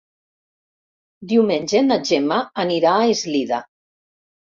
Diumenge 1.33 1.81
na 1.89 1.97
Gemma 2.11 2.39
anirà 2.63 2.95
a 2.95 3.05
Eslida. 3.17 3.61